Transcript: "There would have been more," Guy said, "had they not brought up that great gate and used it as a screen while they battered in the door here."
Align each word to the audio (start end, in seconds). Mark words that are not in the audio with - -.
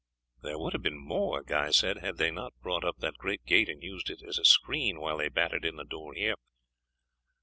"There 0.41 0.57
would 0.57 0.73
have 0.73 0.81
been 0.81 0.97
more," 0.97 1.43
Guy 1.43 1.69
said, 1.69 1.99
"had 1.99 2.17
they 2.17 2.31
not 2.31 2.59
brought 2.59 2.83
up 2.83 2.97
that 3.01 3.19
great 3.19 3.45
gate 3.45 3.69
and 3.69 3.83
used 3.83 4.09
it 4.09 4.23
as 4.27 4.39
a 4.39 4.45
screen 4.45 4.99
while 4.99 5.19
they 5.19 5.29
battered 5.29 5.63
in 5.63 5.75
the 5.75 5.83
door 5.85 6.15
here." 6.15 6.33